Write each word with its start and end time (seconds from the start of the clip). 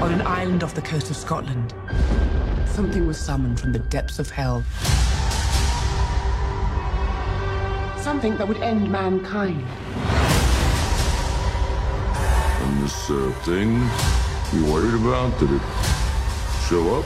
On 0.00 0.12
an 0.12 0.22
island 0.22 0.64
off 0.64 0.74
the 0.74 0.82
coast 0.82 1.10
of 1.10 1.16
Scotland, 1.16 1.72
something 2.66 3.06
was 3.06 3.18
summoned 3.18 3.60
from 3.60 3.72
the 3.72 3.78
depths 3.78 4.18
of 4.18 4.30
hell. 4.30 4.64
Something 7.98 8.36
that 8.38 8.48
would 8.48 8.60
end 8.62 8.90
mankind. 8.90 9.64
And 12.62 12.82
this 12.82 13.10
uh, 13.10 13.30
thing 13.44 13.74
you 14.52 14.72
worried 14.72 14.94
about, 14.94 15.38
did 15.38 15.52
it 15.52 15.62
show 16.68 16.98
up? 16.98 17.04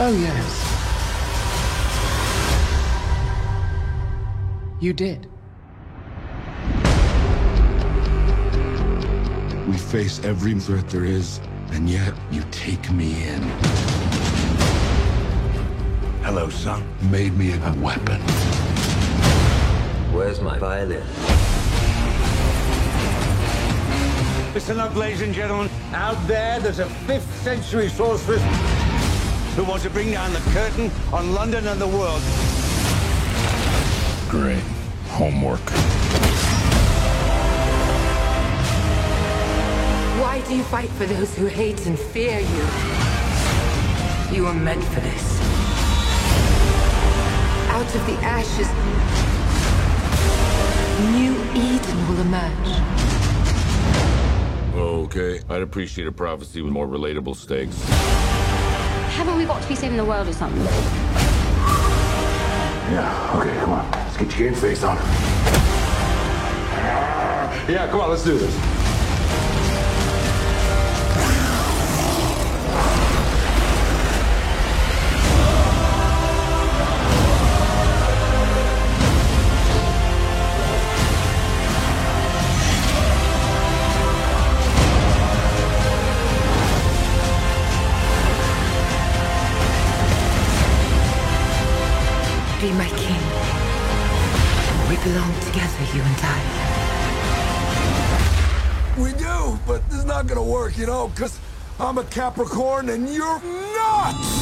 Oh, 0.00 0.16
yes. 0.18 0.71
You 4.82 4.92
did. 4.92 5.28
We 9.68 9.78
face 9.78 10.24
every 10.24 10.54
threat 10.54 10.88
there 10.88 11.04
is, 11.04 11.38
and 11.70 11.88
yet 11.88 12.12
you 12.32 12.42
take 12.50 12.90
me 12.90 13.22
in. 13.22 13.42
Hello, 16.24 16.48
son. 16.48 16.82
Made 17.12 17.38
me 17.38 17.52
a 17.52 17.72
weapon. 17.74 18.20
Where's 20.12 20.40
my 20.40 20.58
violin? 20.58 21.06
Listen 24.52 24.80
up, 24.80 24.96
ladies 24.96 25.22
and 25.22 25.32
gentlemen. 25.32 25.70
Out 25.92 26.18
there, 26.26 26.58
there's 26.58 26.80
a 26.80 26.86
5th 27.06 27.32
century 27.44 27.88
sorceress 27.88 28.42
who 29.54 29.62
wants 29.62 29.84
to 29.84 29.90
bring 29.90 30.10
down 30.10 30.32
the 30.32 30.40
curtain 30.50 30.90
on 31.12 31.34
London 31.34 31.68
and 31.68 31.80
the 31.80 31.86
world. 31.86 32.20
Great. 34.32 34.64
Homework. 35.08 35.60
Why 40.22 40.42
do 40.48 40.56
you 40.56 40.62
fight 40.62 40.88
for 40.88 41.04
those 41.04 41.36
who 41.36 41.44
hate 41.44 41.84
and 41.84 41.98
fear 41.98 42.40
you? 42.40 42.66
You 44.34 44.44
were 44.44 44.54
meant 44.54 44.82
for 44.84 45.00
this. 45.00 45.38
Out 47.68 47.94
of 47.94 48.06
the 48.06 48.16
ashes, 48.22 48.68
new 51.12 51.34
Eden 51.52 52.08
will 52.08 52.22
emerge. 52.22 52.70
Okay, 54.74 55.42
I'd 55.50 55.60
appreciate 55.60 56.06
a 56.06 56.12
prophecy 56.12 56.62
with 56.62 56.72
more 56.72 56.86
relatable 56.86 57.36
stakes. 57.36 57.84
Haven't 59.10 59.36
we 59.36 59.44
got 59.44 59.60
to 59.60 59.68
be 59.68 59.74
saving 59.74 59.98
the 59.98 60.06
world 60.06 60.26
or 60.26 60.32
something? 60.32 60.64
Yeah, 62.90 63.38
okay, 63.38 63.54
come 63.60 63.72
on. 63.72 64.01
Let's 64.12 64.24
get 64.24 64.38
your 64.38 64.50
game 64.50 64.60
face 64.60 64.84
on. 64.84 64.96
Yeah, 67.66 67.88
come 67.90 68.02
on, 68.02 68.10
let's 68.10 68.24
do 68.24 68.36
this. 68.36 68.54
Be 92.60 92.72
my 92.72 92.88
king. 92.90 93.61
We 94.92 94.98
belong 95.04 95.32
together, 95.40 95.84
you 95.94 96.02
and 96.02 96.20
I. 96.20 96.40
We 98.98 99.12
do, 99.14 99.58
but 99.66 99.80
is 99.90 100.04
not 100.04 100.26
gonna 100.26 100.42
work, 100.42 100.76
you 100.76 100.84
know, 100.84 101.08
because 101.08 101.38
I'm 101.80 101.96
a 101.96 102.04
Capricorn 102.04 102.90
and 102.90 103.08
you're 103.08 103.40
not! 103.42 104.41